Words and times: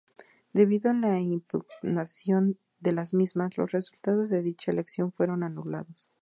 Debido 0.51 0.89
a 0.89 0.95
la 0.95 1.19
impugnación 1.19 2.57
de 2.79 2.91
las 2.91 3.13
mismas, 3.13 3.55
los 3.59 3.71
resultados 3.71 4.29
de 4.29 4.41
dicha 4.41 4.71
elección 4.71 5.11
fueron 5.11 5.43
anulados. 5.43 6.09